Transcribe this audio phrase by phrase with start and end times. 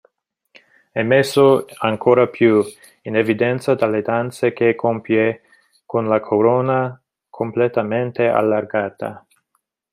[0.91, 2.63] È messo ancora più
[3.03, 5.43] in evidenza dalle danze che compie
[5.85, 9.23] con la corona completamente allargata.